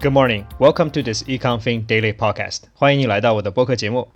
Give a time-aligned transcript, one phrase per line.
[0.00, 0.46] Good morning.
[0.58, 2.64] Welcome to this EconFin Daily Podcast.
[2.74, 4.08] 欢迎你来到我的播客节目。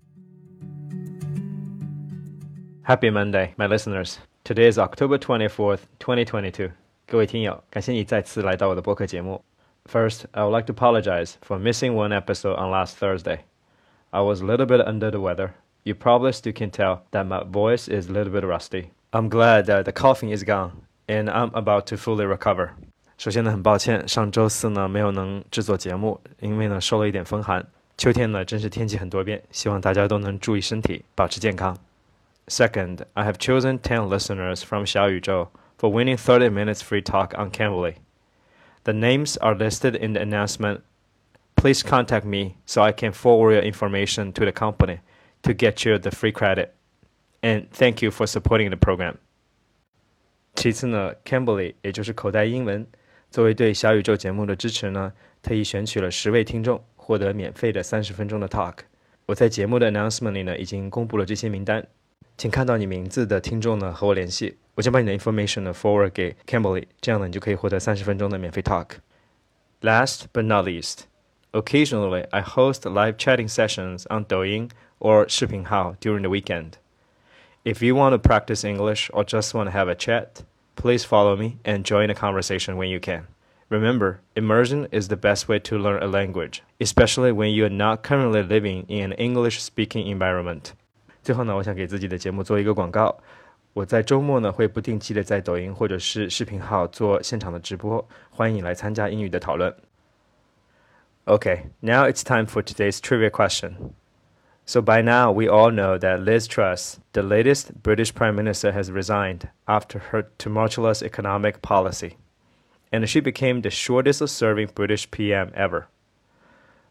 [2.85, 4.17] Happy Monday, my listeners.
[4.45, 6.71] Today is October 24th, 2022.
[7.07, 9.43] 各位听友，感谢你再次来到我的播客节目。
[9.87, 13.41] First, I would like to apologize for missing one episode on last Thursday.
[14.11, 15.51] I was a little bit under the weather.
[15.85, 18.91] You probably still can tell that my voice is a little bit rusty.
[19.13, 20.73] I'm glad that the coughing is gone
[21.09, 22.73] and I'm about to fully recover.
[23.17, 27.67] 首先呢，很抱歉，上周四呢没有能制作节目，因为呢受了一点风寒。
[27.97, 31.77] 秋天呢真是天气很多变，希望大家都能注意身体，保持健康。
[32.47, 37.95] Second, I have chosen 10 listeners from 小宇宙 for winning 30 minutes free talk on Cambly.
[38.85, 40.83] The names are listed in the announcement.
[41.57, 45.01] Please contact me so I can forward your information to the company
[45.43, 46.69] to get you the free credit.
[47.43, 49.17] And thank you for supporting the program.
[50.55, 52.87] 其次呢，Cambly 也就是口袋英文。
[53.34, 58.76] 作为对小宇宙节目的支持呢，特意选取了十位听众，获得免费的三十分钟的 talk。
[59.26, 61.84] 我在节目的 announcement 里呢，已经公布了这些名单，
[62.38, 68.98] 请看到你名字的听众呢和我联系，我将把你的 information 呢 forward 给 Cambly，这样呢你就可以获得三十分钟的免费 talk。
[69.82, 71.06] Last but not least,
[71.54, 76.74] occasionally I host live chatting sessions on Douyin or Shipinghao during the weekend.
[77.64, 80.44] If you want to practice English or just want to have a chat.
[80.77, 83.27] Please follow me and join the conversation when you can.
[83.69, 88.03] Remember, immersion is the best way to learn a language, especially when you are not
[88.03, 90.73] currently living in an English-speaking environment.
[91.23, 93.19] 最后呢，我想给自己的节目做一个广告。
[93.75, 99.75] 我在周末呢会不定期的在抖音或者是视频号做现场的直播，欢迎你来参加英语的讨论。
[101.27, 103.93] Okay, now it's time for today's trivia question.
[104.65, 108.91] So by now, we all know that Liz Truss, the latest British Prime Minister, has
[108.91, 112.19] resigned after her tumultuous economic policy,
[112.93, 115.89] and she became the shortest serving British PM ever.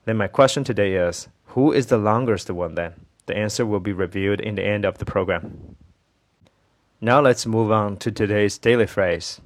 [0.05, 2.93] Then my question today is, who is the longest one then?
[3.27, 5.75] The answer will be revealed in the end of the program.
[6.99, 9.37] Now let's move on to today's daily phrase.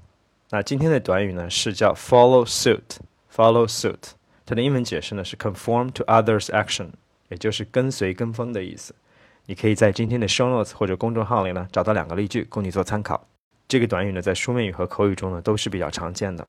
[0.52, 4.12] 那今天的短语呢是叫 follow suit。follow suit，
[4.46, 6.92] 它的英文解释呢是 conform to others' action。
[7.30, 8.94] 也就是跟随跟风的意思。
[9.46, 13.28] 你可以在今天的 show notes 或者公众号里呢找到两个例句供你做参考。
[13.68, 16.48] 这个短语呢在书面语和口语中呢都是比较常见的。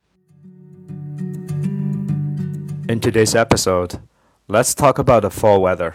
[2.89, 4.01] In today's episode,
[4.49, 5.95] let's talk about the fall weather.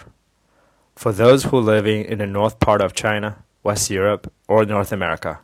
[0.96, 5.42] For those who living in the north part of China, West Europe, or North America,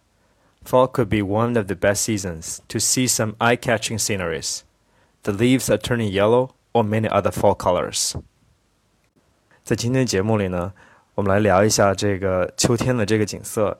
[0.63, 4.63] fall could be one of the best seasons to see some eye-catching sceneries.
[5.23, 8.15] The leaves are turning yellow or many other fall colors.
[9.68, 10.72] 在今天的节目里呢，
[11.14, 13.78] 我们来聊一下这个秋天的这个景色。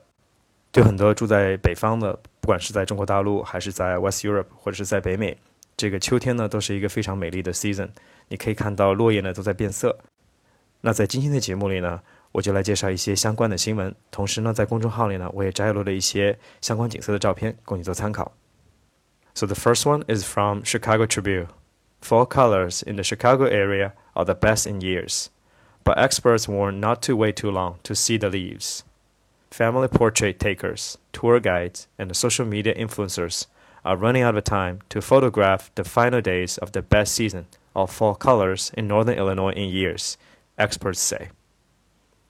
[0.71, 5.35] 对很多住在北方的，不管是在中国大陆还是在 West Europe 或者是在北美，
[5.75, 7.89] 这个秋天呢都是一个非常美丽的 season。
[8.27, 9.97] 你可以看到落叶呢都在变色。
[10.81, 12.01] 那在今天的节目里呢，
[12.33, 18.31] 我就来介绍一些相关的新闻，同时呢在公众号里呢我也摘录了一些相关景色的照片供你做参考。
[19.33, 21.47] So the first one is from Chicago Tribune.
[22.03, 25.29] Fall colors in the Chicago area are the best in years.
[25.89, 28.83] But experts warn not to wait too long to see the leaves.
[29.49, 33.47] Family portrait takers, tour guides, and social media influencers
[33.83, 37.91] are running out of time to photograph the final days of the best season of
[37.91, 40.15] fall colors in northern Illinois in years,
[40.59, 41.29] experts say.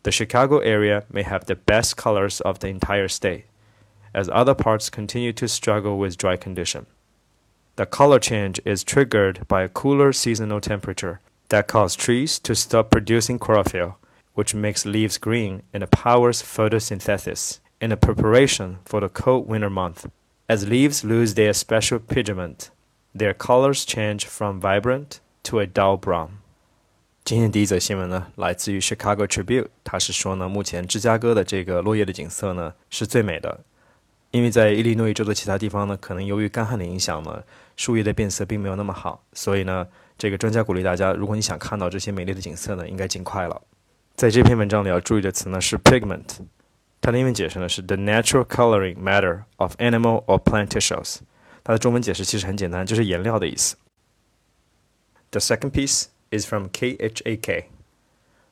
[0.04, 3.44] The Chicago area may have the best colors of the entire state,
[4.14, 6.86] as other parts continue to struggle with dry condition.
[7.76, 12.91] The color change is triggered by a cooler seasonal temperature that cause trees to stop
[12.91, 13.97] producing chlorophyll,
[14.35, 20.07] which makes leaves green and powers photosynthesis in a preparation for the cold winter month.
[20.49, 22.71] As leaves lose their special pigment,
[23.15, 26.41] their colors change from vibrant to a dull brown.
[27.25, 33.61] 今天第一则新闻呢，来自于 Chicago Tribune，它是说呢，目前芝加哥的这个落叶的景色呢是最美的，
[34.31, 37.43] 因为在伊利诺伊州的其他地方呢，可能由于干旱的影响呢，
[37.77, 39.87] 树叶的变色并没有那么好，所以呢，
[40.19, 43.63] 这个专家鼓励大家，如果你想看到这些美丽的景色呢，应该尽快了。
[44.17, 46.39] 在这篇文章里要注意的词呢是 pigment，
[47.01, 51.19] 它的英文解释呢是 the natural coloring matter of animal or plant tissues。
[51.63, 53.77] 它的中文解释其实很简单，就是颜料的意思。
[55.31, 57.65] The second piece is from KHAK.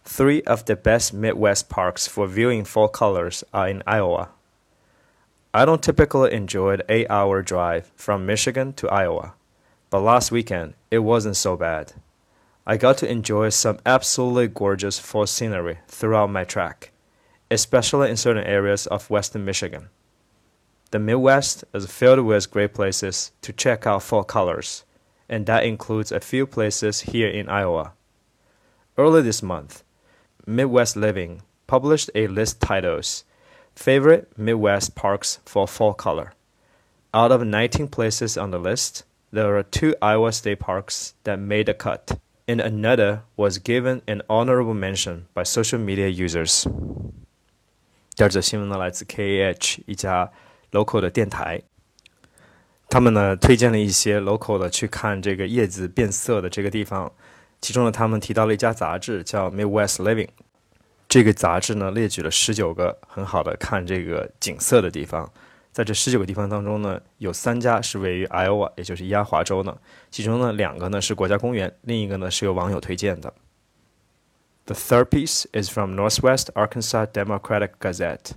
[0.05, 4.29] Three of the best Midwest parks for viewing fall colors are in Iowa.
[5.54, 9.34] I don't typically enjoy the eight hour drive from Michigan to Iowa.
[9.90, 11.94] But last weekend, it wasn't so bad.
[12.66, 16.92] I got to enjoy some absolutely gorgeous fall scenery throughout my trek,
[17.50, 19.88] especially in certain areas of western Michigan.
[20.92, 24.84] The Midwest is filled with great places to check out fall colors,
[25.30, 27.94] and that includes a few places here in Iowa.
[28.98, 29.84] Early this month,
[30.46, 33.24] Midwest Living published a list titled
[33.78, 36.32] favorite Midwest parks for fall color.
[37.14, 41.68] Out of 19 places on the list, there are two Iowa State parks that made
[41.68, 46.66] the cut, and another was given an honorable mention by social media users.
[48.16, 50.32] 第二则新闻呢，来自 KHAK 一家
[50.72, 51.62] local 的电台，
[52.90, 57.12] 他们呢推荐了一些 local 的去看这个叶子变色的这个地方，
[57.62, 60.30] 其中呢他们提到了一家杂志叫 Midwest Living，
[61.08, 65.32] 这个杂志呢列举了十九个很好的看这个景色的地方，
[65.72, 69.78] 在这十九个地方当中呢，有三家是位于 Iowa，也就是伊阿华州呢，
[70.12, 73.34] 其中呢两个呢是国家公园，另一个呢是由网友推荐的。
[74.66, 78.32] The third piece is from Northwest Arkansas Democratic Gazette.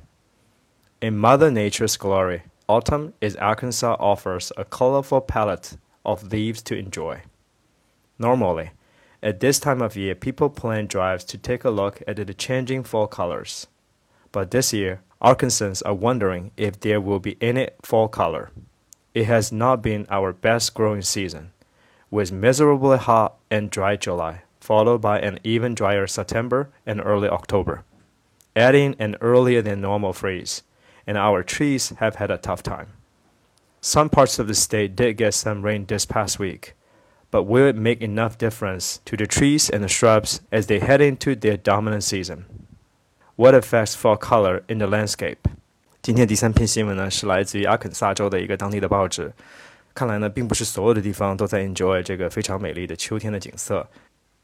[1.01, 7.23] In Mother Nature's glory, autumn is Arkansas offers a colorful palette of leaves to enjoy.
[8.19, 8.71] Normally,
[9.23, 12.85] at this time of year, people plan drives to take a look at the changing
[12.85, 13.67] fall colors.
[14.33, 18.51] But this year, Arkansans are wondering if there will be any fall color.
[19.15, 21.53] It has not been our best growing season,
[22.11, 27.83] with miserably hot and dry July followed by an even drier September and early October,
[28.55, 30.63] adding an earlier than normal freeze,
[31.07, 32.89] and our trees have had a tough time.
[33.81, 36.75] Some parts of the state did get some rain this past week,
[37.31, 41.01] but will it make enough difference to the trees and the shrubs as they head
[41.01, 42.45] into their dominant season?
[43.37, 45.39] What affects fall color in the landscape?
[46.03, 49.33] 今天第三篇新闻呢，是来自于阿肯萨州的一个当地的报纸。
[49.93, 53.87] 看来呢，并不是所有的地方都在 enjoy 这个非常美丽的秋天的景色。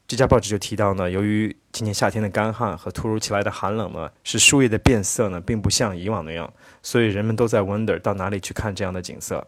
[0.07, 9.45] 这家报纸就提到呢，由于今年夏天的干旱和突如其来的寒冷呢，使树叶的变色呢，并不像以往那样，所以人们都在 wonder 到哪里去看这样的景色。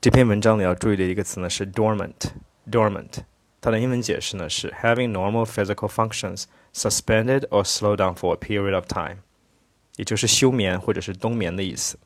[0.00, 2.12] 这篇文章里要注意的一个词呢是 dormant
[2.69, 3.23] dormant，dormant，
[3.61, 9.17] 它的英文解释呢是 having normal physical functions suspended or slowed down for a period of time，
[9.97, 11.97] 也就是休眠或者是冬眠的意思。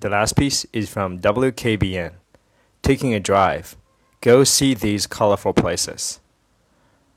[0.00, 2.12] The last piece is from WKBN.
[2.82, 3.72] Taking a drive,
[4.20, 6.18] go see these colorful places.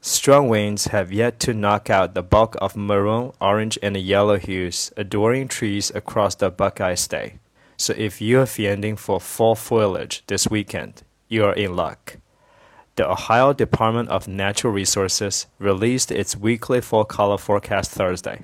[0.02, 4.94] Strong winds have yet to knock out the bulk of maroon, orange, and yellow hues
[4.96, 7.34] adorning trees across the Buckeye State.
[7.76, 12.18] So if you are fending for fall foliage this weekend, you are in luck.
[12.96, 18.44] The Ohio Department of Natural Resources released its weekly fall color forecast Thursday.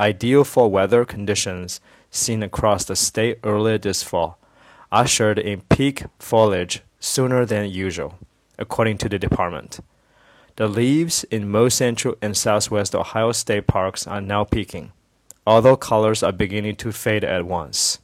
[0.00, 1.80] Ideal fall weather conditions
[2.10, 4.38] seen across the state earlier this fall
[4.90, 8.14] ushered in peak foliage sooner than usual,
[8.58, 9.80] according to the department.
[10.56, 14.92] The leaves in most central and southwest Ohio state parks are now peaking,
[15.44, 17.98] although colors are beginning to fade at once.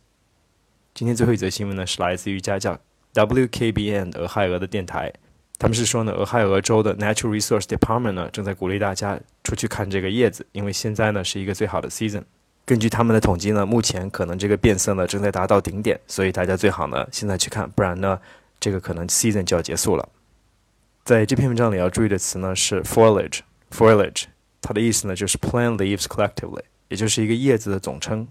[0.92, 2.78] 今天最后一则新闻呢，是来自于一家叫
[3.15, 5.11] WKBN 俄亥俄的电台。
[5.57, 12.23] 他们是说呢，俄亥俄州的 Natural Resource Department 呢，正在鼓励大家出去看这个叶子，因为现在呢是一个最好的 season。
[12.65, 18.19] 根据他们的统计呢，目前可能这个变色呢正在达到顶点，所以大家最好呢现在去看，不然呢
[18.59, 20.09] 这个可能 season 就要结束了。
[21.05, 24.23] 在这篇文章里要注意的词呢是 foliage，foliage，
[24.61, 28.27] 它的意思呢就是 plant leaves collectively，也就是一个叶子的总称。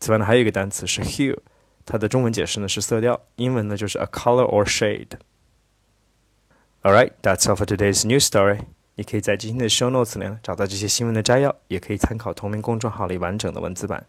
[0.00, 1.36] 此外呢还有一个单词是 hue，
[1.87, 8.59] 它的中文解释呢是色调，英文呢就是 a color or shade。Alright, that's all for today's news story。
[8.95, 14.05] 你可以在今天的 show notes 里找到这些新闻的摘要，也可以参考同名公众号里完整的文字版。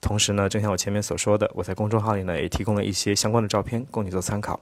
[0.00, 4.60] 同时呢，正像我前面所说的，我在公众号里呢也提供了一些相关的照片供你做参考。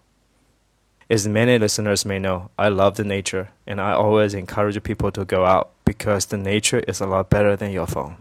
[1.09, 5.25] As many listeners may know, I love the nature, and I always encourage people to
[5.25, 8.15] go out because the nature is a lot better than your phone.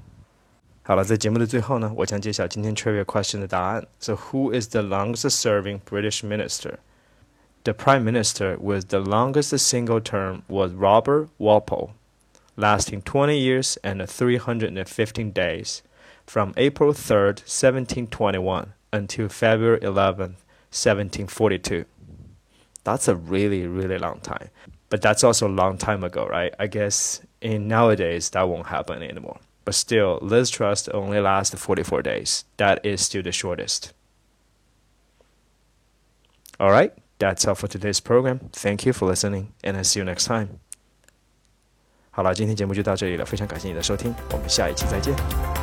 [0.88, 3.88] 好了，在节目的最后呢，我将揭晓今天 trivia question 的答案。
[4.00, 6.76] So, who is the longest-serving British minister?
[7.64, 11.92] The prime minister with the longest single term was Robert Walpole,
[12.56, 15.82] lasting 20 years and 315 days,
[16.26, 20.36] from April 3rd, 1721, until February 11th,
[20.74, 21.86] 1742
[22.84, 24.50] that's a really really long time
[24.90, 29.04] but that's also a long time ago right i guess in nowadays that won't happen
[29.04, 29.38] anymore
[29.69, 32.45] But still, Liz Truss only lasts 44 days.
[32.57, 33.93] That is still the shortest.
[36.59, 38.49] All right, that's all for today's program.
[38.51, 40.61] Thank you for listening, and I see you next time.
[42.11, 45.58] 好了，今天节目就到这里了，非常感谢你的收听，我们下一期再见。